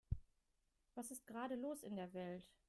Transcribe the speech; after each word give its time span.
Was 0.95 1.11
ist 1.11 1.27
gerade 1.27 1.53
los 1.55 1.83
in 1.83 1.95
der 1.95 2.11
Welt? 2.15 2.49